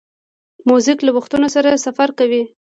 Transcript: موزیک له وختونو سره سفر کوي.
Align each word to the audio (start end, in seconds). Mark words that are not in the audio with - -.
موزیک 0.67 0.99
له 1.03 1.11
وختونو 1.17 1.47
سره 1.55 1.81
سفر 1.85 2.09
کوي. 2.19 2.43